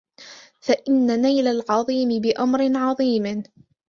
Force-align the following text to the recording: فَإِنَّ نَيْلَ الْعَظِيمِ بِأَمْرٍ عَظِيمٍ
فَإِنَّ 0.61 1.21
نَيْلَ 1.21 1.47
الْعَظِيمِ 1.47 2.21
بِأَمْرٍ 2.21 2.71
عَظِيمٍ 2.77 3.43